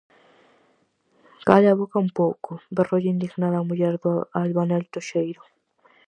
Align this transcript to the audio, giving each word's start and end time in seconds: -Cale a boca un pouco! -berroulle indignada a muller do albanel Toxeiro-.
-Cale 1.41 1.67
a 1.71 1.75
boca 1.79 1.97
un 2.05 2.09
pouco! 2.19 2.51
-berroulle 2.59 3.11
indignada 3.15 3.57
a 3.59 3.67
muller 3.69 3.93
do 4.03 4.13
albanel 4.41 4.83
Toxeiro-. 4.93 5.47